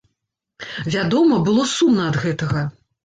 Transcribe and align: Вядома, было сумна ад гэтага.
Вядома, 0.95 1.37
было 1.49 1.67
сумна 1.75 2.09
ад 2.13 2.17
гэтага. 2.25 2.69